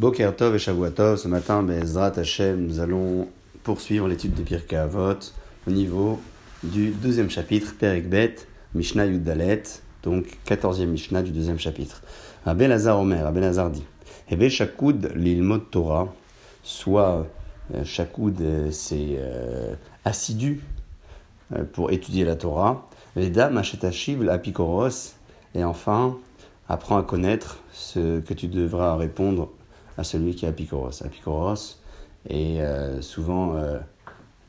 Boker 0.00 0.34
Tov 0.34 0.54
et 0.54 0.58
Shavuatov, 0.58 1.18
ce 1.18 1.28
matin, 1.28 1.62
Bezrat 1.62 2.12
Hashem, 2.16 2.66
nous 2.66 2.80
allons 2.80 3.28
poursuivre 3.62 4.08
l'étude 4.08 4.32
des 4.32 4.44
Pirkei 4.44 4.76
Avot 4.76 5.18
au 5.66 5.70
niveau 5.70 6.18
du 6.62 6.88
deuxième 6.88 7.28
chapitre, 7.28 7.74
Perikbet, 7.78 8.36
Mishnah 8.74 9.04
Yuddalet, 9.04 9.62
donc 10.02 10.38
quatorzième 10.46 10.88
Mishnah 10.88 11.20
du 11.20 11.32
deuxième 11.32 11.58
chapitre. 11.58 12.00
Abel 12.46 12.72
Hazar 12.72 12.98
Omer, 12.98 13.26
Abel 13.26 13.44
Hazar 13.44 13.68
dit, 13.68 13.84
Hebe 14.30 14.48
Shakoud 14.48 15.12
l'ilmot 15.16 15.58
Torah, 15.58 16.08
soit 16.62 17.26
euh, 17.74 17.84
Shakoud, 17.84 18.40
euh, 18.40 18.70
c'est 18.70 19.16
euh, 19.18 19.74
assidu 20.06 20.62
pour 21.74 21.90
étudier 21.90 22.24
la 22.24 22.36
Torah, 22.36 22.88
Veda 23.16 23.50
Mashetashiv 23.50 24.22
l'apikoros, 24.22 25.14
et 25.54 25.62
enfin, 25.62 26.16
apprends 26.70 26.96
à 26.96 27.02
connaître 27.02 27.58
ce 27.70 28.20
que 28.20 28.32
tu 28.32 28.48
devras 28.48 28.96
répondre 28.96 29.50
à 29.98 30.04
celui 30.04 30.34
qui 30.34 30.46
est 30.46 30.48
Apicoros. 30.48 31.02
Apicoros 31.04 31.76
est 32.28 32.60
euh, 32.60 33.00
souvent 33.00 33.54
euh, 33.56 33.78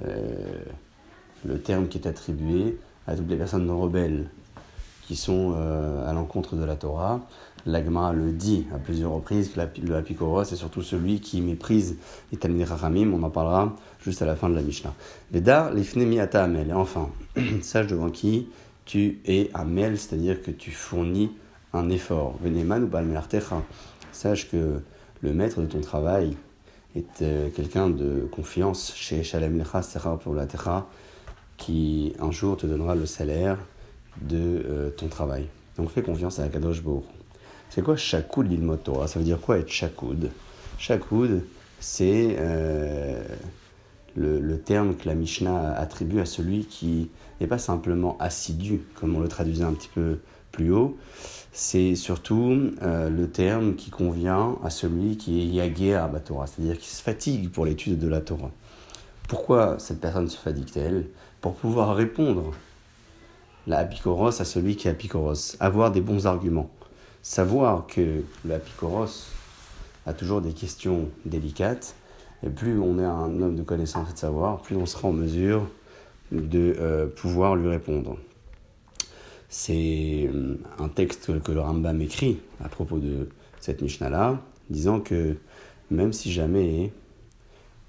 euh, 0.05 0.63
le 1.45 1.59
terme 1.59 1.87
qui 1.87 1.97
est 1.97 2.07
attribué 2.07 2.77
à 3.07 3.15
toutes 3.15 3.29
les 3.29 3.37
personnes 3.37 3.69
rebelles 3.69 4.29
qui 5.07 5.15
sont 5.17 5.55
à 6.07 6.13
l'encontre 6.13 6.55
de 6.55 6.63
la 6.63 6.77
Torah. 6.77 7.19
L'Agma 7.65 8.13
le 8.13 8.31
dit 8.31 8.65
à 8.73 8.77
plusieurs 8.77 9.11
reprises 9.11 9.51
que 9.51 9.59
le 9.85 9.95
Apicoros 9.95 10.43
est 10.43 10.55
surtout 10.55 10.81
celui 10.81 11.19
qui 11.19 11.41
méprise 11.41 11.97
les 12.31 12.37
Talmud 12.37 12.65
Rachamim. 12.65 13.11
On 13.13 13.21
en 13.21 13.29
parlera 13.29 13.75
juste 13.99 14.21
à 14.21 14.25
la 14.25 14.37
fin 14.37 14.49
de 14.49 14.55
la 14.55 14.61
Mishnah. 14.61 14.93
Vedar 15.31 15.73
l'ifnemi 15.73 16.19
amel. 16.19 16.69
Et 16.69 16.73
enfin, 16.73 17.09
sache 17.61 17.87
devant 17.87 18.09
qui 18.09 18.47
tu 18.85 19.19
es 19.25 19.49
amel, 19.53 19.97
c'est-à-dire 19.97 20.41
que 20.41 20.51
tu 20.51 20.71
fournis 20.71 21.31
un 21.73 21.89
effort. 21.89 22.35
Veneman 22.41 22.83
ou 22.83 22.87
balmelartecha. 22.87 23.61
Sache 24.11 24.49
que 24.49 24.81
le 25.21 25.33
maître 25.33 25.61
de 25.61 25.67
ton 25.67 25.81
travail 25.81 26.35
est 26.95 27.21
euh, 27.21 27.49
quelqu'un 27.49 27.89
de 27.89 28.27
confiance 28.31 28.93
chez 28.95 29.23
Shalem 29.23 29.57
Lecha 29.57 29.81
Serra 29.81 30.17
pour 30.17 30.33
la 30.33 30.45
Terra 30.45 30.87
qui 31.57 32.13
un 32.19 32.31
jour 32.31 32.57
te 32.57 32.65
donnera 32.65 32.95
le 32.95 33.05
salaire 33.05 33.57
de 34.21 34.37
euh, 34.37 34.89
ton 34.89 35.07
travail. 35.07 35.47
Donc 35.77 35.89
fais 35.91 36.01
confiance 36.01 36.39
à 36.39 36.43
Akadosh 36.43 36.81
Baruch. 36.81 37.03
C'est 37.69 37.81
quoi 37.81 37.95
Shakoud 37.95 38.49
l'ilmot 38.49 38.75
Torah? 38.77 39.07
Ça 39.07 39.19
veut 39.19 39.25
dire 39.25 39.39
quoi 39.39 39.59
être 39.59 39.69
Shakoud? 39.69 40.31
Shakoud, 40.77 41.43
c'est 41.79 42.35
euh, 42.39 43.23
le, 44.15 44.39
le, 44.39 44.59
terme 44.59 44.95
que 44.95 45.07
la 45.07 45.15
Mishnah 45.15 45.75
attribue 45.75 46.19
à 46.19 46.25
celui 46.25 46.65
qui 46.65 47.09
n'est 47.39 47.47
pas 47.47 47.59
simplement 47.59 48.17
assidu, 48.19 48.81
comme 48.95 49.15
on 49.15 49.19
le 49.19 49.29
traduisait 49.29 49.63
un 49.63 49.73
petit 49.73 49.89
peu 49.93 50.17
plus 50.51 50.73
haut, 50.73 50.97
c'est 51.51 51.95
surtout 51.95 52.71
euh, 52.81 53.09
le 53.09 53.29
terme 53.29 53.75
qui 53.75 53.89
convient 53.89 54.57
à 54.63 54.69
celui 54.69 55.17
qui 55.17 55.41
est 55.41 55.45
yagé 55.45 55.95
à 55.95 56.07
Torah, 56.23 56.47
c'est-à-dire 56.47 56.77
qui 56.77 56.89
se 56.89 57.01
fatigue 57.01 57.49
pour 57.51 57.65
l'étude 57.65 57.99
de 57.99 58.07
la 58.07 58.21
Torah. 58.21 58.51
Pourquoi 59.27 59.77
cette 59.79 59.99
personne 59.99 60.29
se 60.29 60.37
fatigue-t-elle? 60.37 61.07
Pour 61.41 61.55
pouvoir 61.55 61.95
répondre 61.95 62.51
la 63.67 63.79
apicoros 63.79 64.41
à 64.41 64.45
celui 64.45 64.75
qui 64.75 64.87
est 64.87 64.91
apicoros, 64.91 65.55
avoir 65.59 65.91
des 65.91 66.01
bons 66.01 66.25
arguments, 66.25 66.69
savoir 67.21 67.85
que 67.85 68.23
l'apicoros 68.45 69.27
a 70.05 70.13
toujours 70.13 70.41
des 70.41 70.53
questions 70.53 71.09
délicates, 71.25 71.95
et 72.43 72.49
plus 72.49 72.79
on 72.79 72.97
est 72.97 73.05
un 73.05 73.41
homme 73.41 73.55
de 73.55 73.63
connaissance 73.63 74.09
et 74.09 74.13
de 74.13 74.17
savoir, 74.17 74.61
plus 74.61 74.75
on 74.75 74.85
sera 74.85 75.09
en 75.09 75.13
mesure 75.13 75.67
de 76.31 76.75
euh, 76.79 77.07
pouvoir 77.07 77.55
lui 77.55 77.67
répondre. 77.67 78.17
C'est 79.53 80.29
euh, 80.33 80.55
un 80.79 80.87
texte 80.87 81.41
que 81.41 81.51
le 81.51 81.59
Rambam 81.59 82.01
écrit 82.01 82.39
à 82.63 82.69
propos 82.69 82.99
de 82.99 83.27
cette 83.59 83.81
Mishnah-là, 83.81 84.39
disant 84.69 85.01
que 85.01 85.35
même 85.89 86.13
si 86.13 86.31
jamais 86.31 86.93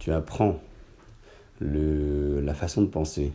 tu 0.00 0.10
apprends 0.10 0.58
le, 1.60 2.40
la 2.40 2.54
façon 2.54 2.82
de 2.82 2.88
penser 2.88 3.30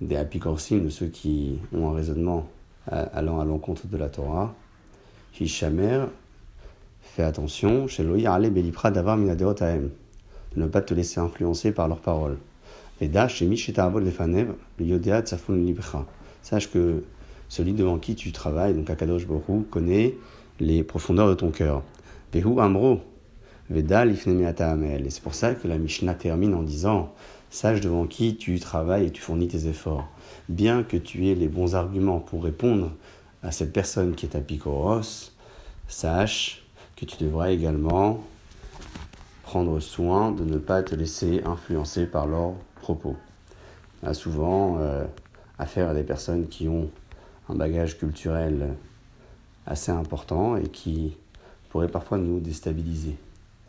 des 0.00 0.16
apicorsim, 0.16 0.78
de 0.78 0.88
ceux 0.88 1.08
qui 1.08 1.58
ont 1.74 1.90
un 1.90 1.94
raisonnement 1.94 2.48
allant 2.86 3.40
à 3.40 3.44
l'encontre 3.44 3.86
de 3.88 3.96
la 3.98 4.08
Torah, 4.08 4.54
Hishamer, 5.38 6.06
fais 7.02 7.24
attention, 7.24 7.88
chez 7.88 8.04
Belipra 8.04 8.90
de 8.90 9.90
ne 10.56 10.66
pas 10.66 10.80
te 10.80 10.94
laisser 10.94 11.20
influencer 11.20 11.72
par 11.72 11.88
leurs 11.88 12.00
paroles. 12.00 12.38
Veda, 13.02 13.28
chez 13.28 13.44
Mishetavol 13.44 14.02
Lefanev, 14.02 14.54
Yodea 14.80 15.20
Tsafun 15.20 15.56
Libcha 15.56 16.06
sache 16.42 16.70
que 16.70 17.04
celui 17.48 17.72
devant 17.72 17.98
qui 17.98 18.14
tu 18.14 18.32
travailles, 18.32 18.74
donc 18.74 18.88
Akadosh 18.90 19.26
Borou, 19.26 19.66
connaît 19.70 20.14
les 20.60 20.82
profondeurs 20.82 21.28
de 21.28 21.34
ton 21.34 21.50
cœur. 21.50 21.82
Vehu 22.32 22.60
Amro, 22.60 23.00
Vedal 23.70 24.14
Amel. 24.58 25.06
Et 25.06 25.10
c'est 25.10 25.22
pour 25.22 25.34
ça 25.34 25.54
que 25.54 25.68
la 25.68 25.78
Mishnah 25.78 26.14
termine 26.14 26.54
en 26.54 26.62
disant 26.62 27.12
Sache 27.50 27.82
devant 27.82 28.06
qui 28.06 28.36
tu 28.36 28.58
travailles 28.58 29.06
et 29.06 29.10
tu 29.10 29.20
fournis 29.20 29.48
tes 29.48 29.66
efforts. 29.66 30.08
Bien 30.48 30.82
que 30.82 30.96
tu 30.96 31.28
aies 31.28 31.34
les 31.34 31.48
bons 31.48 31.74
arguments 31.74 32.18
pour 32.18 32.44
répondre 32.44 32.92
à 33.42 33.52
cette 33.52 33.74
personne 33.74 34.14
qui 34.14 34.24
est 34.24 34.34
à 34.34 34.40
Picoros, 34.40 35.32
sache 35.86 36.64
que 36.96 37.04
tu 37.04 37.22
devras 37.22 37.50
également 37.50 38.24
prendre 39.42 39.80
soin 39.80 40.32
de 40.32 40.44
ne 40.44 40.56
pas 40.56 40.82
te 40.82 40.94
laisser 40.94 41.42
influencer 41.44 42.06
par 42.06 42.26
leurs 42.26 42.54
propos. 42.80 43.16
a 44.02 44.14
souvent, 44.14 44.78
euh, 44.78 45.04
affaire 45.58 45.88
à 45.88 45.94
des 45.94 46.02
personnes 46.02 46.48
qui 46.48 46.68
ont 46.68 46.90
un 47.48 47.54
bagage 47.54 47.98
culturel 47.98 48.74
assez 49.66 49.92
important 49.92 50.56
et 50.56 50.68
qui 50.68 51.16
pourraient 51.70 51.88
parfois 51.88 52.18
nous 52.18 52.40
déstabiliser 52.40 53.16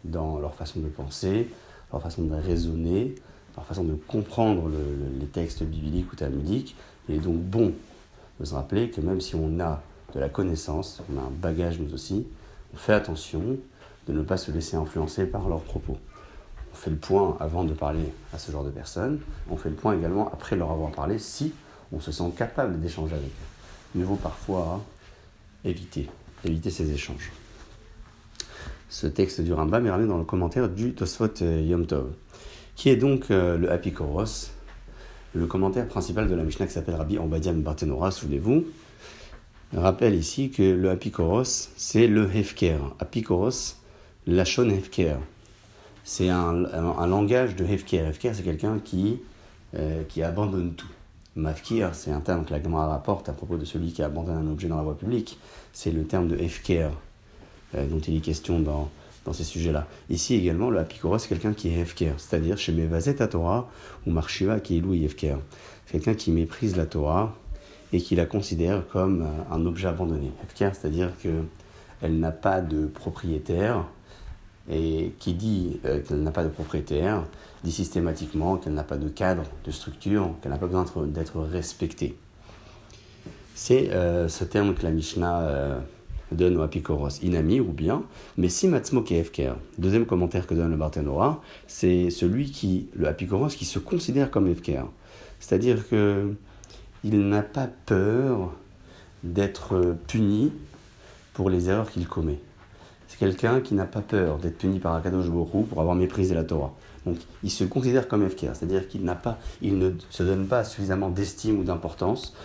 dans 0.04 0.40
leur 0.40 0.54
façon 0.54 0.80
de 0.80 0.88
penser, 0.88 1.50
leur 1.92 2.02
façon 2.02 2.24
de 2.24 2.36
raisonner, 2.36 3.16
leur 3.56 3.66
façon 3.66 3.84
de 3.84 3.94
comprendre 3.94 4.70
les 5.20 5.28
textes 5.28 5.64
bibliques 5.64 6.12
ou 6.12 6.16
talmudiques. 6.16 6.76
Il 7.08 7.16
est 7.16 7.20
donc 7.20 7.38
bon 7.38 7.74
de 8.40 8.46
se 8.46 8.54
rappeler 8.54 8.90
que 8.90 9.02
même 9.02 9.22
si 9.22 9.36
on 9.36 9.60
a 9.60 9.82
de 10.14 10.20
la 10.20 10.30
connaissance, 10.30 11.02
on 11.12 11.18
a 11.18 11.22
un 11.22 11.32
bagage 11.32 11.80
nous 11.80 11.94
aussi, 11.94 12.28
on 12.74 12.78
fait 12.78 12.94
attention 12.94 13.58
de 14.08 14.14
ne 14.14 14.22
pas 14.22 14.38
se 14.38 14.52
laisser 14.52 14.76
influencer 14.76 15.26
par 15.26 15.48
leurs 15.48 15.62
propos. 15.62 15.98
On 16.72 16.76
fait 16.76 16.90
le 16.90 16.98
point 16.98 17.38
avant 17.40 17.64
de 17.64 17.74
parler 17.74 18.06
à 18.34 18.38
ce 18.38 18.52
genre 18.52 18.64
de 18.64 18.70
personnes, 18.72 19.20
on 19.50 19.58
fait 19.58 19.70
le 19.70 19.76
point 19.76 19.96
également 19.96 20.28
après 20.32 20.56
leur 20.56 20.72
avoir 20.72 20.92
parlé 20.92 21.20
si 21.20 21.54
on 21.94 22.00
se 22.00 22.12
sent 22.12 22.32
capable 22.36 22.80
d'échanger 22.80 23.16
avec 23.16 23.28
eux. 23.28 23.96
Il 23.96 24.04
vaut 24.04 24.16
parfois 24.16 24.84
éviter, 25.64 26.10
éviter 26.44 26.70
ces 26.70 26.92
échanges. 26.92 27.32
Ce 28.90 29.08
texte 29.08 29.42
du 29.42 29.54
Rambam 29.54 29.86
est 29.86 29.90
ramené 29.90 30.08
dans 30.08 30.18
le 30.18 30.24
commentaire 30.24 30.70
du 30.70 30.94
Tosfot 30.94 31.34
Yom 31.42 31.86
Tov, 31.86 32.12
qui 32.76 32.90
est 32.90 32.96
donc 32.96 33.32
euh, 33.32 33.58
le 33.58 33.72
Happy 33.72 33.94
le 35.36 35.48
commentaire 35.48 35.88
principal 35.88 36.28
de 36.30 36.36
la 36.36 36.44
Mishnah 36.44 36.68
qui 36.68 36.74
s'appelle 36.74 36.96
Rabbi 36.96 37.18
Ambadiam 37.18 37.60
Barthénora, 37.62 38.12
souvenez-vous, 38.12 38.66
rappelle 39.76 40.14
ici 40.16 40.52
que 40.52 40.62
le 40.62 40.92
Apikoros, 40.92 41.70
c'est 41.76 42.08
le 42.08 42.30
Hefker. 42.34 42.78
Apikoros, 43.00 43.78
Lachon 44.28 44.70
Hefker. 44.70 45.16
C'est 46.04 46.30
un, 46.30 46.54
langage 47.08 47.56
de 47.56 47.66
Hefker. 47.66 48.06
Hefker, 48.10 48.34
c'est 48.36 48.44
quelqu'un 48.44 48.80
qui, 48.84 49.22
euh, 49.76 50.04
qui 50.04 50.22
abandonne 50.22 50.74
tout. 50.74 50.88
Mafkir, 51.36 51.96
c'est 51.96 52.12
un 52.12 52.20
terme 52.20 52.46
que 52.46 52.52
la 52.52 52.62
Gemara 52.62 52.88
rapporte 52.88 53.28
à 53.28 53.34
propos 53.34 53.58
de 53.58 53.66
celui 53.66 53.92
qui 53.92 54.04
abandonne 54.04 54.38
un 54.38 54.52
objet 54.52 54.68
dans 54.68 54.78
la 54.78 54.84
voie 54.84 54.98
publique. 54.98 55.40
C'est 55.72 55.92
le 55.92 56.04
terme 56.04 56.28
de 56.28 56.38
Hefker 56.38 56.90
euh, 57.76 57.88
dont 57.88 58.00
il 58.00 58.18
est 58.18 58.20
question 58.20 58.60
dans, 58.60 58.92
dans 59.26 59.34
ces 59.34 59.44
sujets-là. 59.44 59.88
Ici 60.10 60.36
également, 60.36 60.70
le 60.70 60.78
Apikora, 60.78 61.18
c'est 61.18 61.28
quelqu'un 61.28 61.54
qui 61.54 61.70
est 61.70 61.80
Hefker, 61.80 62.14
c'est-à-dire 62.18 62.58
chez 62.60 62.72
Mevazet 62.72 63.20
à 63.22 63.28
Torah 63.28 63.68
ou 64.06 64.12
Marshiva 64.12 64.60
qui 64.60 64.78
est 64.78 64.82
Louis 64.82 65.04
Hefker. 65.06 65.38
C'est 65.86 65.94
quelqu'un 65.94 66.14
qui 66.14 66.32
méprise 66.32 66.76
la 66.76 66.86
Torah 66.86 67.36
et 67.92 68.00
qui 68.00 68.16
la 68.16 68.28
considère 68.28 68.88
comme 68.90 69.24
euh, 69.24 69.56
un 69.56 69.66
objet 69.66 69.88
abandonné. 69.88 70.32
Hefker, 70.44 70.70
c'est-à-dire 70.74 71.12
qu'elle 71.20 72.20
n'a 72.20 72.32
pas 72.32 72.62
de 72.62 72.86
propriétaire, 72.86 73.86
et 74.70 75.14
qui 75.20 75.34
dit 75.34 75.80
euh, 75.86 76.02
qu'elle 76.02 76.24
n'a 76.24 76.32
pas 76.32 76.44
de 76.44 76.50
propriétaire, 76.50 77.26
dit 77.64 77.72
systématiquement 77.72 78.58
qu'elle 78.58 78.74
n'a 78.74 78.84
pas 78.84 78.98
de 78.98 79.10
cadre, 79.10 79.44
de 79.66 79.72
structure, 79.72 80.32
qu'elle 80.42 80.52
n'a 80.52 80.58
pas 80.58 80.68
besoin 80.68 80.86
d'être 81.08 81.40
respectée. 81.42 82.16
C'est 83.56 83.92
euh, 83.92 84.28
ce 84.28 84.44
terme 84.44 84.74
que 84.74 84.84
la 84.84 84.92
Mishnah 84.92 85.42
euh, 85.42 85.80
donne 86.32 86.58
au 86.58 86.62
Apikoros, 86.62 87.22
inami 87.22 87.60
ou 87.60 87.72
bien, 87.72 88.04
mais 88.38 88.50
si 88.50 88.68
Matzmo 88.68 89.04
Efker, 89.08 89.54
deuxième 89.78 90.06
commentaire 90.06 90.48
que 90.48 90.56
donne 90.56 90.72
le 90.72 90.78
Barthénora, 90.78 91.42
c'est 91.68 92.10
celui 92.10 92.50
qui, 92.50 92.88
le 92.96 93.08
Apikoros, 93.08 93.50
qui 93.50 93.66
se 93.66 93.80
considère 93.80 94.32
comme 94.32 94.48
Efker. 94.48 94.84
C'est-à-dire 95.40 95.88
que 95.88 96.34
il 97.04 97.28
n'a 97.28 97.42
pas 97.42 97.68
peur 97.86 98.54
d'être 99.24 99.98
puni 100.08 100.54
pour 101.34 101.50
les 101.50 101.68
erreurs 101.70 101.92
qu'il 101.92 102.08
commet 102.08 102.40
c'est 103.14 103.20
quelqu'un 103.20 103.62
qui 103.62 103.76
n'a 103.76 103.86
pas 103.86 104.02
peur 104.02 104.40
d'être 104.40 104.58
puni 104.58 104.80
par 104.80 104.96
Akadosh 104.96 105.30
Borou 105.30 105.64
pour 105.64 105.80
avoir 105.80 105.94
méprisé 105.94 106.34
la 106.34 106.44
Torah. 106.44 106.74
Donc 107.06 107.18
il 107.44 107.52
se 107.52 107.64
considère 107.64 108.08
comme 108.08 108.28
FKR, 108.28 108.56
c'est-à-dire 108.56 108.88
qu'il 108.88 109.04
ne 109.04 109.92
se 110.10 110.24
donne 110.24 110.48
pas 110.48 110.64
suffisamment 110.64 111.10
d'estime 111.10 111.60
ou 111.60 111.64
d'importance 111.64 112.36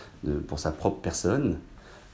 pour 0.47 0.59
sa 0.59 0.71
propre 0.71 1.01
personne 1.01 1.57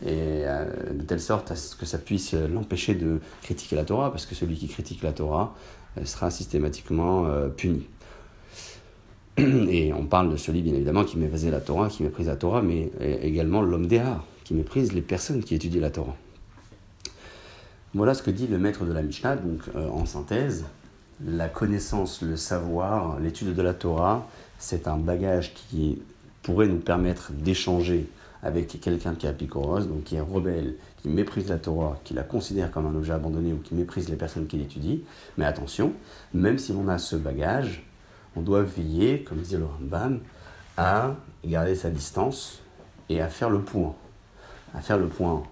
et 0.07 0.45
de 0.93 1.03
telle 1.03 1.21
sorte 1.21 1.51
à 1.51 1.57
ce 1.57 1.75
que 1.75 1.85
ça 1.85 1.99
puisse 1.99 2.33
l'empêcher 2.35 2.95
de 2.95 3.19
critiquer 3.43 3.75
la 3.75 3.85
Torah, 3.85 4.13
parce 4.13 4.25
que 4.25 4.37
celui 4.37 4.55
qui 4.55 4.69
critique 4.69 5.03
la 5.03 5.13
Torah 5.13 5.57
sera 6.05 6.31
systématiquement 6.31 7.27
puni. 7.57 7.89
Et 9.37 9.93
on 9.93 10.07
parle 10.07 10.31
de 10.31 10.37
celui, 10.37 10.63
bien 10.63 10.75
évidemment, 10.75 11.03
qui 11.03 11.19
méprise 11.19 11.45
la 11.49 11.61
Torah, 11.61 11.89
qui 11.89 12.05
méprise 12.05 12.29
la 12.29 12.37
Torah, 12.37 12.63
mais 12.63 12.93
également 13.21 13.63
l'homme 13.63 13.89
d'Éhar, 13.89 14.25
qui 14.45 14.55
méprise 14.55 14.93
les 14.93 15.03
personnes 15.03 15.43
qui 15.43 15.57
étudient 15.57 15.81
la 15.81 15.91
Torah. 15.91 16.15
Voilà 17.95 18.15
ce 18.15 18.25
que 18.25 18.33
dit 18.33 18.49
le 18.49 18.59
maître 18.59 18.85
de 18.85 18.93
la 18.93 19.03
Mishnah, 19.03 19.37
donc 19.37 19.61
euh, 19.77 19.89
en 19.89 20.05
synthèse. 20.05 20.65
La 21.25 21.49
connaissance, 21.49 22.23
le 22.23 22.37
savoir, 22.37 23.21
l'étude 23.21 23.55
de 23.55 23.63
la 23.63 23.73
Torah, 23.73 24.29
c'est 24.59 24.89
un 24.89 24.97
bagage 24.97 25.55
qui 25.55 26.03
pourrait 26.43 26.67
nous 26.67 26.81
permettre 26.81 27.31
d'échanger 27.31 28.09
avec 28.43 28.81
quelqu'un 28.81 29.15
qui 29.15 29.27
est 29.27 29.29
apicoros, 29.29 29.83
donc 29.83 30.03
qui 30.03 30.17
est 30.17 30.21
rebelle, 30.21 30.75
qui 31.03 31.09
méprise 31.09 31.49
la 31.49 31.59
Torah, 31.59 32.01
qui 32.03 32.15
la 32.15 32.25
considère 32.25 32.73
comme 32.73 32.87
un 32.87 32.95
objet 32.97 33.13
abandonné 33.13 33.53
ou 33.53 33.59
qui 33.59 33.77
méprise 33.77 34.09
les 34.09 34.17
personnes 34.17 34.49
qui 34.49 34.57
l'étudient. 34.57 34.99
Mais 35.39 35.45
attention, 35.45 35.93
même 36.35 36.59
si 36.59 36.73
on 36.73 36.89
a 36.89 36.99
ce 36.99 37.15
bagage, 37.15 37.85
on 38.35 38.41
doit 38.41 38.63
veiller, 38.63 39.23
comme 39.23 39.39
disait 39.39 39.59
le 39.59 39.67
Rambam, 39.67 40.19
à 40.77 41.15
garder 41.45 41.77
sa 41.77 41.91
distance 41.91 42.59
et 43.09 43.21
à 43.21 43.29
faire 43.29 43.51
le 43.51 43.61
point. 43.61 43.95
À 44.75 44.81
faire 44.81 44.99
le 44.99 45.07
point 45.07 45.45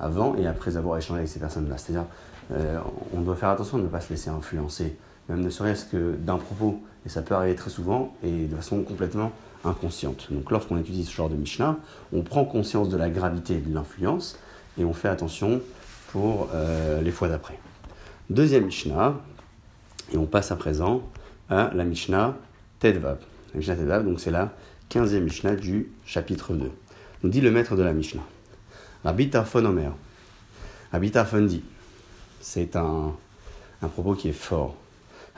avant 0.00 0.34
et 0.36 0.46
après 0.46 0.76
avoir 0.76 0.98
échangé 0.98 1.20
avec 1.20 1.28
ces 1.28 1.40
personnes-là. 1.40 1.78
C'est-à-dire, 1.78 2.06
euh, 2.52 2.78
on 3.14 3.20
doit 3.20 3.36
faire 3.36 3.50
attention 3.50 3.78
de 3.78 3.84
ne 3.84 3.88
pas 3.88 4.00
se 4.00 4.10
laisser 4.10 4.30
influencer, 4.30 4.96
même 5.28 5.40
ne 5.40 5.50
serait-ce 5.50 5.84
que 5.84 6.16
d'un 6.16 6.38
propos, 6.38 6.80
et 7.06 7.08
ça 7.08 7.22
peut 7.22 7.34
arriver 7.34 7.54
très 7.54 7.70
souvent 7.70 8.14
et 8.22 8.46
de 8.46 8.56
façon 8.56 8.82
complètement 8.82 9.32
inconsciente. 9.64 10.28
Donc 10.30 10.50
lorsqu'on 10.50 10.78
étudie 10.78 11.04
ce 11.04 11.12
genre 11.12 11.28
de 11.28 11.36
Mishnah, 11.36 11.76
on 12.12 12.22
prend 12.22 12.44
conscience 12.44 12.88
de 12.88 12.96
la 12.96 13.10
gravité 13.10 13.58
de 13.58 13.72
l'influence 13.72 14.38
et 14.78 14.84
on 14.84 14.92
fait 14.92 15.08
attention 15.08 15.60
pour 16.12 16.48
euh, 16.54 17.00
les 17.02 17.10
fois 17.10 17.28
d'après. 17.28 17.58
Deuxième 18.30 18.66
Mishnah, 18.66 19.14
et 20.12 20.16
on 20.16 20.26
passe 20.26 20.50
à 20.50 20.56
présent 20.56 21.02
à 21.48 21.70
la 21.74 21.84
Mishnah 21.84 22.36
Tedvav. 22.78 23.18
La 23.52 23.58
Mishnah 23.58 23.76
Tedvav, 23.76 24.04
donc 24.04 24.20
c'est 24.20 24.30
la 24.30 24.52
15e 24.90 25.20
Mishnah 25.20 25.56
du 25.56 25.92
chapitre 26.04 26.54
2. 26.54 26.70
Nous 27.22 27.30
dit 27.30 27.40
le 27.40 27.50
maître 27.50 27.76
de 27.76 27.82
la 27.82 27.92
Mishnah. 27.92 28.22
Tarfon 31.10 31.42
dit, 31.42 31.62
c'est 32.40 32.76
un, 32.76 33.14
propos 33.80 34.14
qui 34.14 34.28
est 34.28 34.32
fort. 34.32 34.74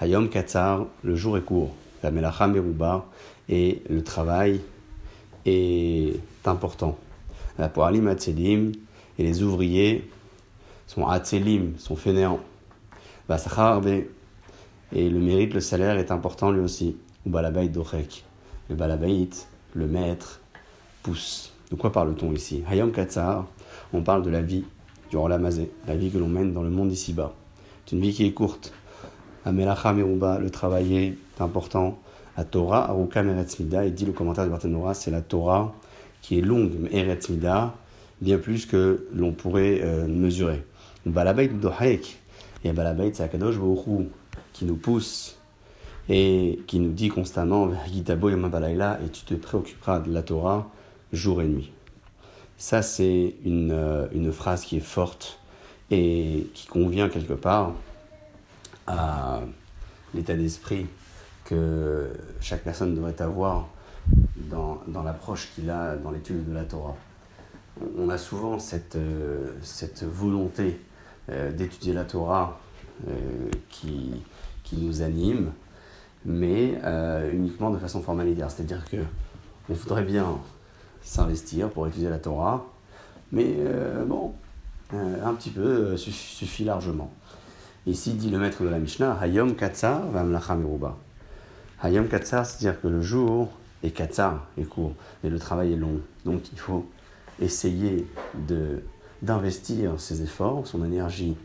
Hayom 0.00 0.29
Katzar, 0.29 0.87
le 1.03 1.14
jour 1.14 1.38
est 1.38 1.43
court. 1.43 1.73
La 2.03 2.11
Melacha 2.11 2.49
Meruba, 2.49 3.06
et 3.49 3.82
le 3.88 4.03
travail 4.03 4.61
est 5.47 6.20
important. 6.44 6.99
La 7.59 7.69
Poalim 7.69 8.09
Atzelim, 8.09 8.73
et 9.19 9.23
les 9.23 9.43
ouvriers 9.43 10.11
sont 10.88 11.06
Atzelim, 11.06 11.79
sont 11.79 11.94
fainéants. 11.97 12.41
Et 14.94 15.08
le 15.08 15.20
mérite, 15.20 15.55
le 15.55 15.61
salaire 15.61 15.97
est 15.97 16.11
important 16.11 16.50
lui 16.50 16.61
aussi. 16.61 16.97
Ou 17.25 17.31
balabait 17.31 17.69
dorek. 17.69 18.25
Le 18.69 18.75
balabait, 18.75 19.29
le 19.75 19.87
maître, 19.87 20.41
pousse. 21.03 21.52
De 21.73 21.77
quoi 21.79 21.91
parle-t-on 21.91 22.35
ici 22.35 22.63
Hayam 22.69 22.93
Katsar, 22.93 23.47
on 23.95 24.03
parle 24.03 24.23
de 24.23 24.29
la 24.29 24.43
vie 24.43 24.63
du 25.11 25.17
Rolamazé, 25.17 25.71
la 25.89 25.97
vie 25.97 26.11
que 26.11 26.19
l'on 26.19 26.29
mène 26.29 26.53
dans 26.53 26.63
le 26.63 26.69
monde 26.69 26.93
ici-bas. 26.93 27.33
C'est 27.87 27.97
une 27.97 28.03
vie 28.03 28.13
qui 28.13 28.27
est 28.27 28.33
courte. 28.33 28.75
Amelacha 29.47 29.95
le 29.95 30.51
travail 30.51 30.95
est 30.95 31.17
important. 31.41 31.99
A 32.37 32.45
Torah, 32.45 32.91
Aruka 32.91 33.23
Meretzmida, 33.23 33.87
et 33.87 33.91
dit 33.91 34.05
le 34.05 34.13
commentaire 34.13 34.45
de 34.45 34.51
Barthénora, 34.51 34.93
c'est 34.93 35.11
la 35.11 35.23
Torah 35.23 35.73
qui 36.21 36.39
est 36.39 36.43
longue, 36.43 36.73
Meretzmida, 36.93 37.73
bien 38.21 38.37
plus 38.37 38.67
que 38.67 39.07
l'on 39.15 39.33
pourrait 39.33 39.81
euh, 39.83 40.07
mesurer. 40.07 40.67
Balabait 41.07 41.49
Dohek, 41.49 42.19
et 42.65 42.73
Balabait, 42.73 43.13
c'est 43.15 43.23
Akadosh 43.23 43.57
Baruch 43.57 44.09
qui 44.53 44.67
nous 44.67 44.77
pousse 44.77 45.39
et 46.11 46.61
qui 46.67 46.81
nous 46.81 46.93
dit 46.93 47.09
constamment 47.09 47.71
et 47.71 49.09
tu 49.11 49.25
te 49.25 49.35
préoccuperas 49.35 50.01
de 50.01 50.13
la 50.13 50.23
Torah 50.23 50.71
jour 51.12 51.43
et 51.43 51.47
nuit. 51.47 51.73
Ça, 52.56 52.82
c'est 52.82 53.35
une, 53.44 53.73
euh, 53.73 54.06
une 54.12 54.32
phrase 54.32 54.64
qui 54.64 54.76
est 54.76 54.81
forte 54.81 55.38
et 55.91 56.47
qui 56.55 56.67
convient 56.67 57.09
quelque 57.09 57.35
part 57.35 57.73
à 58.87 59.41
l'état 60.14 60.35
d'esprit 60.35 60.87
que 61.44 62.11
chaque 62.41 62.62
personne 62.62 62.94
devrait 62.94 63.20
avoir 63.20 63.69
dans, 64.37 64.81
dans 64.87 65.03
l'approche 65.03 65.50
qu'il 65.55 65.70
a 65.70 65.97
dans 65.97 66.11
l'étude 66.11 66.49
de 66.49 66.55
la 66.55 66.64
Torah. 66.64 66.97
On 67.99 68.08
a 68.08 68.19
souvent 68.19 68.58
cette, 68.58 68.97
euh, 68.97 69.53
cette 69.62 70.05
volonté 70.05 70.79
euh, 71.31 71.50
d'étudier 71.53 71.93
la 71.93 72.05
Torah 72.05 72.58
qui, 73.69 74.12
qui 74.62 74.76
nous 74.76 75.03
anime, 75.03 75.50
mais 76.25 76.79
uniquement 77.32 77.70
de 77.70 77.79
façon 77.79 78.00
formalitaire. 78.00 78.49
C'est-à-dire 78.49 78.88
que 78.88 78.99
on 79.69 79.75
voudrait 79.75 80.05
bien 80.05 80.38
s'investir 81.03 81.69
pour 81.71 81.87
étudier 81.87 82.09
la 82.09 82.19
Torah, 82.19 82.67
mais 83.33 83.55
euh, 83.59 84.05
bon, 84.05 84.33
euh, 84.95 85.25
un 85.25 85.35
petit 85.35 85.51
peu 85.51 85.97
suffit, 85.97 86.65
largement. 86.65 87.11
Ici 87.87 88.13
dit 88.13 88.31
le 88.31 88.39
maître 88.39 88.63
de 88.63 88.69
la 88.69 88.79
Mishnah, 88.79 89.19
Hayom 89.21 89.55
Katsar 89.57 90.07
Vamlacha 90.09 90.55
Meruba. 90.55 90.97
Hayom 91.83 92.07
Katsar, 92.09 92.47
c'est-à-dire 92.47 92.81
que 92.81 92.89
le 92.89 93.03
jour 93.03 93.51
est 93.83 93.91
Katsar, 93.91 94.47
est 94.57 94.65
court, 94.65 94.95
mais 95.23 95.31
le 95.31 95.39
travail 95.39 95.73
est 95.73 95.77
long. 95.77 96.01
Donc 96.25 96.53
il 96.53 96.59
faut 96.59 96.87
essayer 97.41 98.07
de 98.35 98.83
d'investir 99.23 100.01
ses 100.01 100.23
efforts, 100.23 100.67
son 100.67 100.85
énergie 100.85 101.37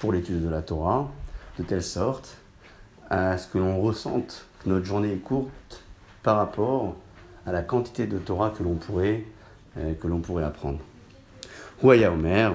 pour 0.00 0.12
l'étude 0.12 0.44
de 0.44 0.48
la 0.48 0.62
Torah, 0.62 1.10
de 1.58 1.64
telle 1.64 1.82
sorte 1.82 2.36
à 3.10 3.36
ce 3.36 3.48
que 3.48 3.58
l'on 3.58 3.80
ressente 3.80 4.46
que 4.62 4.68
notre 4.68 4.84
journée 4.84 5.12
est 5.12 5.18
courte 5.18 5.82
par 6.22 6.36
rapport 6.36 6.94
à 7.48 7.52
la 7.52 7.62
quantité 7.62 8.06
de 8.06 8.18
Torah 8.18 8.52
que 8.56 8.62
l'on 8.62 8.74
pourrait, 8.74 9.24
euh, 9.78 9.94
que 9.94 10.06
l'on 10.06 10.20
pourrait 10.20 10.44
apprendre. 10.44 10.78
Ouaya 11.82 12.12
Omer, 12.12 12.54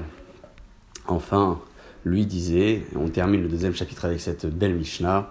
enfin, 1.07 1.59
lui 2.05 2.25
disait, 2.25 2.83
on 2.95 3.07
termine 3.07 3.41
le 3.41 3.47
deuxième 3.47 3.73
chapitre 3.73 4.05
avec 4.05 4.19
cette 4.19 4.45
belle 4.45 4.75
Mishnah, 4.75 5.29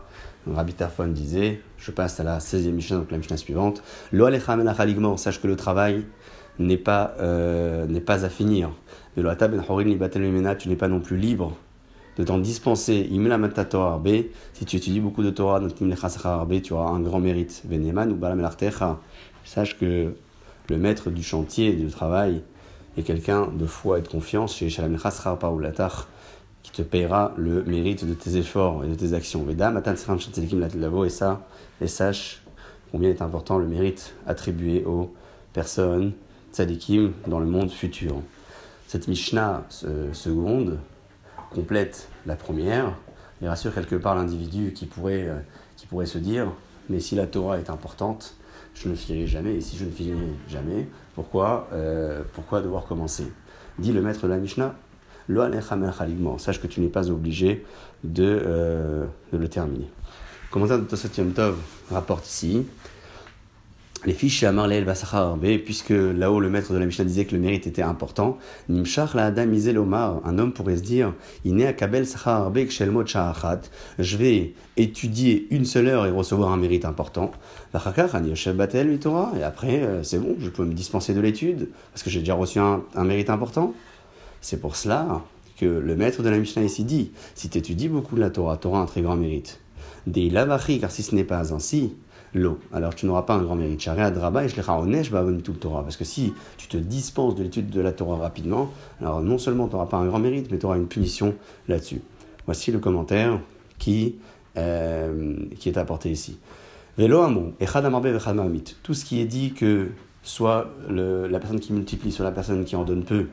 Rabbi 0.52 0.72
Tarfon 0.72 1.06
disait, 1.06 1.60
je 1.78 1.92
passe 1.92 2.18
à 2.18 2.24
la 2.24 2.38
16e 2.38 2.72
Mishnah, 2.72 2.96
donc 2.96 3.12
la 3.12 3.18
Mishnah 3.18 3.36
suivante, 3.36 3.82
Lo 4.10 4.26
sache 5.16 5.40
que 5.40 5.46
le 5.46 5.54
travail 5.54 6.04
n'est 6.58 6.76
pas, 6.76 7.14
euh, 7.20 8.00
pas 8.00 8.24
à 8.24 8.28
finir. 8.28 8.70
Ben 9.16 9.36
tu 10.58 10.68
n'es 10.68 10.76
pas 10.76 10.88
non 10.88 11.00
plus 11.00 11.16
libre 11.16 11.56
de 12.18 12.24
t'en 12.24 12.38
dispenser, 12.38 13.10
si 14.52 14.64
tu 14.64 14.76
étudies 14.76 15.00
beaucoup 15.00 15.22
de 15.22 15.30
Torah, 15.30 15.60
tu 15.60 16.72
auras 16.72 16.90
un 16.90 17.00
grand 17.00 17.20
mérite. 17.20 17.62
Sache 19.44 19.78
que 19.78 20.14
le 20.68 20.76
maître 20.76 21.10
du 21.10 21.22
chantier, 21.22 21.72
du 21.72 21.86
travail, 21.88 22.42
est 22.96 23.02
quelqu'un 23.02 23.46
de 23.46 23.66
foi 23.66 23.98
et 23.98 24.02
de 24.02 24.08
confiance 24.08 24.56
chez 24.56 24.68
Shalom 24.68 24.98
qui 26.62 26.70
te 26.70 26.82
payera 26.82 27.32
le 27.36 27.64
mérite 27.64 28.04
de 28.04 28.14
tes 28.14 28.36
efforts 28.36 28.84
et 28.84 28.88
de 28.88 28.94
tes 28.94 29.14
actions. 29.14 29.44
Et 29.48 31.08
ça, 31.08 31.46
et 31.80 31.86
sache 31.88 32.42
combien 32.92 33.10
est 33.10 33.22
important 33.22 33.58
le 33.58 33.66
mérite 33.66 34.14
attribué 34.26 34.84
aux 34.84 35.12
personnes 35.52 36.12
tzadikim 36.52 37.12
dans 37.26 37.40
le 37.40 37.46
monde 37.46 37.70
futur. 37.70 38.20
Cette 38.86 39.08
Mishnah 39.08 39.64
seconde 40.12 40.78
complète 41.52 42.08
la 42.26 42.36
première 42.36 42.96
et 43.42 43.48
rassure 43.48 43.74
quelque 43.74 43.96
part 43.96 44.14
l'individu 44.14 44.72
qui 44.72 44.86
pourrait, 44.86 45.28
euh, 45.28 45.38
qui 45.76 45.86
pourrait 45.86 46.06
se 46.06 46.18
dire 46.18 46.48
mais 46.88 47.00
si 47.00 47.14
la 47.14 47.26
Torah 47.26 47.58
est 47.58 47.70
importante, 47.70 48.34
je 48.74 48.88
ne 48.88 48.94
finirai 48.94 49.26
jamais, 49.26 49.54
et 49.54 49.60
si 49.60 49.76
je 49.76 49.84
ne 49.84 49.90
finirai 49.90 50.26
jamais, 50.48 50.88
pourquoi, 51.14 51.68
euh, 51.72 52.22
pourquoi 52.34 52.60
devoir 52.60 52.84
commencer? 52.84 53.32
Dit 53.78 53.92
le 53.92 54.02
maître 54.02 54.22
de 54.24 54.28
la 54.28 54.38
Mishnah, 54.38 54.74
sache 56.38 56.60
que 56.60 56.66
tu 56.66 56.80
n'es 56.80 56.88
pas 56.88 57.10
obligé 57.10 57.64
de, 58.04 58.42
euh, 58.44 59.04
de 59.32 59.38
le 59.38 59.48
terminer. 59.48 59.88
Commentaire 60.50 60.78
de 60.78 60.84
Tosot 60.84 61.08
Tov 61.08 61.56
rapporte 61.90 62.26
ici 62.26 62.66
les 64.04 64.14
fiches 64.14 64.42
à 64.42 64.52
Marleel 64.52 64.84
puisque 65.64 65.90
là-haut 65.90 66.40
le 66.40 66.50
maître 66.50 66.72
de 66.72 66.78
la 66.78 66.86
Mishnah 66.86 67.04
disait 67.04 67.24
que 67.24 67.34
le 67.34 67.40
mérite 67.40 67.66
était 67.66 67.82
important, 67.82 68.38
la 68.68 69.26
Adam 69.26 69.52
un 70.24 70.38
homme 70.38 70.52
pourrait 70.52 70.76
se 70.76 70.82
dire, 70.82 71.14
à 71.46 71.72
Kabel 71.72 72.06
je 73.98 74.16
vais 74.16 74.54
étudier 74.76 75.46
une 75.50 75.64
seule 75.64 75.88
heure 75.88 76.06
et 76.06 76.10
recevoir 76.10 76.50
un 76.52 76.56
mérite 76.56 76.84
important. 76.84 77.30
Et 77.74 79.42
après, 79.42 79.82
euh, 79.82 80.02
c'est 80.02 80.18
bon, 80.18 80.36
je 80.38 80.48
peux 80.48 80.64
me 80.64 80.74
dispenser 80.74 81.14
de 81.14 81.20
l'étude, 81.20 81.68
parce 81.92 82.02
que 82.02 82.10
j'ai 82.10 82.20
déjà 82.20 82.34
reçu 82.34 82.58
un, 82.58 82.82
mérite 83.04 83.30
important. 83.30 83.74
C'est 84.40 84.60
pour 84.60 84.76
cela 84.76 85.22
que 85.58 85.66
le 85.66 85.94
maître 85.94 86.22
de 86.22 86.28
la 86.28 86.38
Mishnah 86.38 86.64
ici 86.64 86.84
dit, 86.84 87.12
si 87.34 87.48
tu 87.48 87.58
étudies 87.58 87.88
beaucoup 87.88 88.16
la 88.16 88.30
Torah, 88.30 88.56
tu 88.56 88.66
auras 88.66 88.80
un 88.80 88.86
très 88.86 89.02
grand 89.02 89.16
mérite. 89.16 89.60
Des 90.06 90.30
lavachi, 90.30 90.80
car 90.80 90.90
si 90.90 91.02
ce 91.02 91.14
n'est 91.14 91.24
pas 91.24 91.54
ainsi, 91.54 91.92
l'eau. 92.34 92.58
Alors 92.72 92.94
tu 92.94 93.06
n'auras 93.06 93.22
pas 93.22 93.34
un 93.34 93.42
grand 93.42 93.56
mérite. 93.56 93.84
Parce 93.84 95.96
que 95.96 96.04
si 96.04 96.32
tu 96.56 96.68
te 96.68 96.76
dispenses 96.76 97.34
de 97.34 97.42
l'étude 97.42 97.70
de 97.70 97.80
la 97.80 97.92
Torah 97.92 98.16
rapidement, 98.16 98.70
alors 99.00 99.20
non 99.20 99.38
seulement 99.38 99.68
tu 99.68 99.74
n'auras 99.74 99.86
pas 99.86 99.98
un 99.98 100.06
grand 100.06 100.18
mérite, 100.18 100.50
mais 100.50 100.58
tu 100.58 100.66
auras 100.66 100.76
une 100.76 100.88
punition 100.88 101.34
là-dessus. 101.68 102.00
Voici 102.46 102.72
le 102.72 102.78
commentaire 102.78 103.38
qui, 103.78 104.16
euh, 104.56 105.36
qui 105.58 105.68
est 105.68 105.78
apporté 105.78 106.10
ici. 106.10 106.38
Tout 106.98 108.94
ce 108.94 109.04
qui 109.04 109.20
est 109.20 109.24
dit 109.24 109.52
que 109.52 109.88
soit 110.22 110.70
la 110.88 111.38
personne 111.38 111.60
qui 111.60 111.72
multiplie, 111.72 112.12
soit 112.12 112.24
la 112.24 112.32
personne 112.32 112.64
qui 112.64 112.76
en 112.76 112.84
donne 112.84 113.04
peu, 113.04 113.26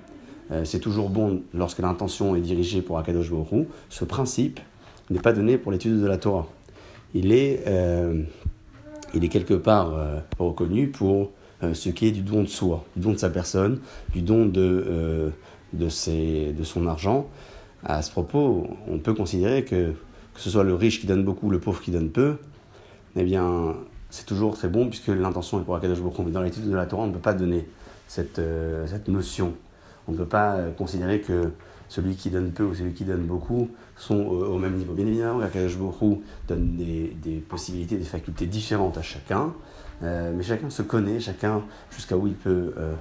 euh, 0.51 0.65
c'est 0.65 0.79
toujours 0.79 1.09
bon 1.09 1.43
lorsque 1.53 1.79
l'intention 1.79 2.35
est 2.35 2.41
dirigée 2.41 2.81
pour 2.81 2.97
Akadosh 2.97 3.29
Baruch 3.29 3.67
Ce 3.89 4.05
principe 4.05 4.59
n'est 5.09 5.19
pas 5.19 5.33
donné 5.33 5.57
pour 5.57 5.71
l'étude 5.71 6.01
de 6.01 6.07
la 6.07 6.17
Torah. 6.17 6.47
Il 7.13 7.31
est, 7.31 7.63
euh, 7.67 8.23
il 9.13 9.23
est 9.23 9.29
quelque 9.29 9.53
part 9.53 9.93
euh, 9.93 10.19
reconnu 10.37 10.87
pour 10.89 11.31
ce 11.73 11.89
qui 11.89 12.07
est 12.07 12.11
du 12.11 12.21
don 12.21 12.43
de 12.43 12.47
soi, 12.47 12.85
du 12.95 13.01
don 13.01 13.11
de 13.11 13.17
sa 13.17 13.29
personne, 13.29 13.81
du 14.13 14.21
don 14.21 14.45
de, 14.45 15.31
ses, 15.89 16.53
de 16.53 16.63
son 16.63 16.87
argent. 16.87 17.27
À 17.83 18.01
ce 18.01 18.09
propos, 18.11 18.65
on 18.87 18.97
peut 18.99 19.13
considérer 19.13 19.65
que 19.65 19.93
que 20.33 20.39
ce 20.39 20.49
soit 20.49 20.63
le 20.63 20.73
riche 20.73 21.01
qui 21.01 21.07
donne 21.07 21.25
beaucoup, 21.25 21.49
le 21.49 21.59
pauvre 21.59 21.81
qui 21.81 21.91
donne 21.91 22.11
peu, 22.11 22.37
eh 23.17 23.23
bien, 23.23 23.75
c'est 24.09 24.25
toujours 24.25 24.55
très 24.55 24.69
bon 24.69 24.87
puisque 24.87 25.09
l'intention 25.09 25.59
est 25.59 25.65
pour 25.65 25.75
Akadosh 25.75 25.99
Baruch 25.99 26.17
Mais 26.19 26.31
dans 26.31 26.41
l'étude 26.41 26.69
de 26.69 26.73
la 26.73 26.85
Torah, 26.85 27.03
on 27.03 27.07
ne 27.07 27.11
peut 27.11 27.19
pas 27.19 27.33
donner 27.33 27.67
cette, 28.07 28.39
cette 28.87 29.09
notion 29.09 29.53
on 30.09 30.13
ne 30.13 30.17
peut 30.17 30.25
pas 30.25 30.55
euh, 30.55 30.71
considérer 30.71 31.21
que 31.21 31.51
celui 31.89 32.15
qui 32.15 32.29
donne 32.29 32.51
peu 32.51 32.63
ou 32.63 32.73
celui 32.73 32.93
qui 32.93 33.03
donne 33.03 33.25
beaucoup 33.25 33.69
sont 33.97 34.15
au 34.15 34.57
même 34.57 34.75
niveau. 34.75 34.93
Bien 34.93 35.07
évidemment, 35.07 35.41
Akadosh 35.41 35.77
Baruch 35.77 36.19
donne 36.47 36.77
des, 36.77 37.43
possibilités, 37.49 37.97
des 37.97 38.05
facultés 38.05 38.45
différentes 38.45 38.97
à 38.97 39.01
chacun, 39.01 39.53
euh, 40.03 40.31
mais 40.33 40.43
chacun 40.43 40.69
se 40.69 40.83
connaît, 40.83 41.19
chacun 41.19 41.63
jusqu'à 41.91 42.15
où 42.15 42.27
il 42.27 42.35
peut 42.35 42.73
euh, 42.77 42.93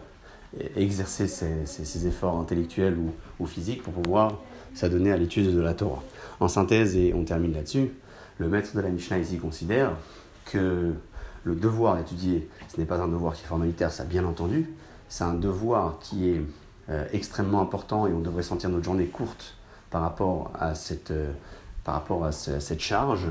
exercer 0.75 1.28
ses, 1.28 2.07
efforts 2.07 2.40
intellectuels 2.40 2.97
ou, 3.38 3.47
physiques 3.47 3.83
pour 3.83 3.92
pouvoir 3.92 4.40
s'adonner 4.75 5.12
à 5.12 5.16
l'étude 5.16 5.54
de 5.54 5.61
la 5.61 5.75
Torah. 5.75 6.02
En 6.40 6.49
synthèse, 6.49 6.97
et 6.97 7.12
on 7.14 7.25
termine 7.25 7.52
là-dessus, 7.52 7.90
le 8.38 8.49
maître 8.49 8.75
de 8.75 8.80
la 8.80 8.88
Mishnah 8.88 9.18
ici 9.18 9.38
considère 9.38 9.92
que 10.47 10.95
le 11.45 11.54
devoir 11.54 11.97
d'étudier, 11.97 12.49
ce 12.68 12.80
n'est 12.80 12.87
pas 12.87 12.99
un 12.99 13.09
devoir 13.09 13.35
qui 13.35 13.42
est 13.45 13.47
formalitaire, 13.47 13.92
ça 13.92 14.04
bien 14.04 14.25
entendu, 14.25 14.71
c'est 15.09 15.25
un 15.25 15.35
devoir 15.35 15.99
qui 16.00 16.28
est 16.30 16.42
euh, 16.90 17.07
extrêmement 17.12 17.61
important 17.61 18.07
et 18.07 18.12
on 18.12 18.21
devrait 18.21 18.42
sentir 18.42 18.71
notre 18.71 18.85
journée 18.85 19.07
courte 19.07 19.54
par 19.90 20.02
rapport 20.02 20.50
à 20.59 20.75
cette, 20.75 21.11
euh, 21.11 21.33
par 21.85 21.95
rapport 21.95 22.25
à, 22.25 22.33
cette 22.33 22.80
charge. 22.80 23.26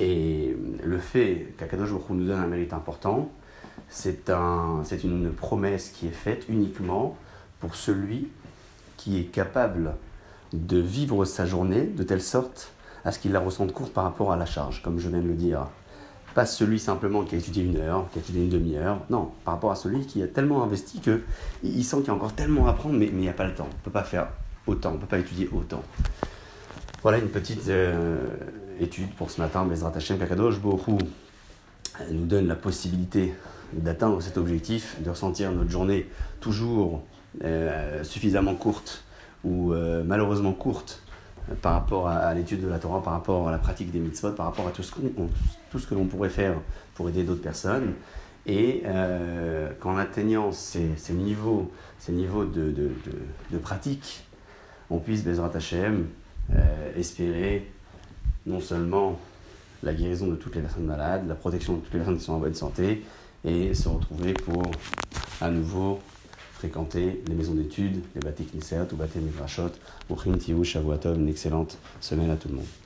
Et 0.00 0.56
le 0.82 0.98
fait 0.98 1.54
qu'Akadosh 1.58 1.90
Baruch 1.90 2.10
nous 2.10 2.26
donne 2.26 2.40
un 2.40 2.46
mérite 2.46 2.72
important, 2.72 3.30
c'est 3.88 4.30
un, 4.30 4.82
une 5.02 5.30
promesse 5.30 5.90
qui 5.90 6.06
est 6.08 6.12
faite 6.12 6.44
uniquement 6.48 7.16
pour 7.58 7.74
celui 7.74 8.28
qui 8.96 9.18
est 9.18 9.24
capable 9.24 9.94
de 10.52 10.78
vivre 10.78 11.24
sa 11.24 11.46
journée 11.46 11.84
de 11.84 12.02
telle 12.02 12.22
sorte 12.22 12.72
à 13.04 13.12
ce 13.12 13.18
qu'il 13.18 13.32
la 13.32 13.40
ressente 13.40 13.72
courte 13.72 13.92
par 13.92 14.04
rapport 14.04 14.32
à 14.32 14.36
la 14.36 14.46
charge, 14.46 14.82
comme 14.82 14.98
je 14.98 15.08
viens 15.08 15.20
de 15.20 15.28
le 15.28 15.34
dire 15.34 15.66
pas 16.34 16.46
celui 16.46 16.78
simplement 16.78 17.22
qui 17.22 17.34
a 17.34 17.38
étudié 17.38 17.64
une 17.64 17.76
heure, 17.76 18.06
qui 18.12 18.18
a 18.18 18.22
étudié 18.22 18.42
une 18.42 18.50
demi-heure. 18.50 19.00
Non, 19.10 19.30
par 19.44 19.54
rapport 19.54 19.72
à 19.72 19.76
celui 19.76 20.06
qui 20.06 20.22
a 20.22 20.28
tellement 20.28 20.62
investi 20.62 21.00
que 21.00 21.20
il 21.62 21.84
sent 21.84 21.98
qu'il 21.98 22.08
y 22.08 22.10
a 22.10 22.14
encore 22.14 22.34
tellement 22.34 22.66
à 22.66 22.70
apprendre, 22.70 22.96
mais, 22.96 23.06
il 23.06 23.16
n'y 23.16 23.28
a 23.28 23.32
pas 23.32 23.46
le 23.46 23.54
temps. 23.54 23.68
On 23.70 23.76
ne 23.76 23.82
peut 23.84 23.90
pas 23.90 24.04
faire 24.04 24.28
autant, 24.66 24.90
on 24.90 24.94
ne 24.94 24.98
peut 24.98 25.06
pas 25.06 25.18
étudier 25.18 25.48
autant. 25.52 25.82
Voilà 27.02 27.18
une 27.18 27.28
petite 27.28 27.68
euh, 27.68 28.26
étude 28.80 29.10
pour 29.14 29.30
ce 29.30 29.40
matin. 29.40 29.64
Bezrat 29.64 29.92
Hashem 29.94 30.18
Kakadosh 30.18 30.60
Bohu 30.60 30.98
nous 32.10 32.26
donne 32.26 32.46
la 32.46 32.56
possibilité 32.56 33.34
d'atteindre 33.72 34.20
cet 34.20 34.36
objectif, 34.36 34.96
de 35.02 35.10
ressentir 35.10 35.50
notre 35.52 35.70
journée 35.70 36.08
toujours 36.40 37.02
euh, 37.44 38.02
suffisamment 38.04 38.54
courte 38.54 39.04
ou 39.44 39.72
euh, 39.72 40.02
malheureusement 40.04 40.52
courte 40.52 41.02
par 41.62 41.74
rapport 41.74 42.08
à, 42.08 42.32
l'étude 42.34 42.62
de 42.62 42.68
la 42.68 42.78
Torah, 42.78 43.02
par 43.02 43.12
rapport 43.14 43.48
à 43.48 43.50
la 43.50 43.58
pratique 43.58 43.90
des 43.90 43.98
mitzvot, 43.98 44.32
par 44.32 44.46
rapport 44.46 44.66
à 44.68 44.70
tout 44.70 44.82
ce, 44.82 44.92
tout 45.70 45.78
ce 45.78 45.86
que 45.86 45.94
l'on 45.94 46.06
pourrait 46.06 46.30
faire 46.30 46.54
pour 46.94 47.08
aider 47.08 47.24
d'autres 47.24 47.42
personnes. 47.42 47.94
Et 48.46 48.82
euh, 48.86 49.70
qu'en 49.80 49.98
atteignant 49.98 50.50
ces, 50.50 50.96
ces, 50.96 51.12
niveaux, 51.12 51.70
ces 51.98 52.12
niveaux 52.12 52.44
de, 52.44 52.70
de, 52.70 52.90
de, 53.50 53.58
pratique, 53.58 54.24
on 54.88 54.98
puisse, 54.98 55.22
Bezrat 55.22 55.50
Hashem, 55.54 56.06
euh, 56.54 56.96
espérer 56.96 57.70
non 58.46 58.60
seulement 58.60 59.18
la 59.82 59.92
guérison 59.92 60.26
de 60.26 60.36
toutes 60.36 60.56
les 60.56 60.62
personnes 60.62 60.86
malades, 60.86 61.28
la 61.28 61.34
protection 61.34 61.74
de 61.74 61.80
toutes 61.80 61.92
les 61.92 61.98
personnes 61.98 62.18
qui 62.18 62.24
sont 62.24 62.32
en 62.32 62.38
bonne 62.38 62.54
santé, 62.54 63.04
et 63.44 63.74
se 63.74 63.88
retrouver 63.88 64.32
pour 64.32 64.62
à 65.40 65.50
nouveau 65.50 66.00
fréquenter 66.60 67.22
les 67.26 67.34
maisons 67.34 67.54
d'études, 67.54 68.02
les 68.14 68.20
batik 68.20 68.48
ou 68.92 68.96
baté 68.96 69.18
midrashot. 69.18 69.72
Uchim 70.10 70.36
Tiou 70.36 70.62
Shavuatov, 70.62 71.18
une 71.18 71.30
excellente 71.30 71.78
semaine 72.02 72.30
à 72.30 72.36
tout 72.36 72.48
le 72.48 72.56
monde. 72.56 72.79